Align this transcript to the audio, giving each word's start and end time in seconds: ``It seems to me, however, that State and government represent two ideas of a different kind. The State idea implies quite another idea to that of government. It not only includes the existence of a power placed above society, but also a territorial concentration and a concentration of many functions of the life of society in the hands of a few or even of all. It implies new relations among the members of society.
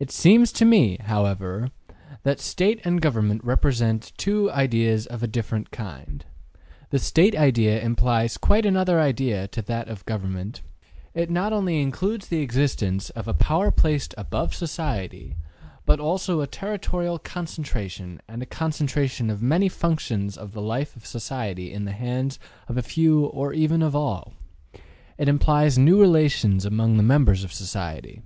``It 0.00 0.12
seems 0.12 0.52
to 0.52 0.64
me, 0.64 0.96
however, 1.06 1.72
that 2.22 2.38
State 2.38 2.80
and 2.84 3.00
government 3.02 3.42
represent 3.42 4.12
two 4.16 4.48
ideas 4.52 5.06
of 5.08 5.24
a 5.24 5.26
different 5.26 5.72
kind. 5.72 6.24
The 6.90 7.00
State 7.00 7.34
idea 7.34 7.82
implies 7.82 8.36
quite 8.38 8.64
another 8.64 9.00
idea 9.00 9.48
to 9.48 9.60
that 9.62 9.88
of 9.88 10.06
government. 10.06 10.62
It 11.14 11.30
not 11.30 11.52
only 11.52 11.80
includes 11.82 12.28
the 12.28 12.42
existence 12.42 13.10
of 13.10 13.26
a 13.26 13.34
power 13.34 13.72
placed 13.72 14.14
above 14.16 14.54
society, 14.54 15.34
but 15.84 15.98
also 15.98 16.40
a 16.40 16.46
territorial 16.46 17.18
concentration 17.18 18.20
and 18.28 18.40
a 18.40 18.46
concentration 18.46 19.30
of 19.30 19.42
many 19.42 19.68
functions 19.68 20.36
of 20.38 20.52
the 20.52 20.62
life 20.62 20.94
of 20.94 21.04
society 21.04 21.72
in 21.72 21.86
the 21.86 21.90
hands 21.90 22.38
of 22.68 22.76
a 22.76 22.82
few 22.82 23.24
or 23.24 23.52
even 23.52 23.82
of 23.82 23.96
all. 23.96 24.34
It 25.18 25.26
implies 25.26 25.76
new 25.76 26.00
relations 26.00 26.64
among 26.64 26.98
the 26.98 27.02
members 27.02 27.42
of 27.42 27.52
society. 27.52 28.22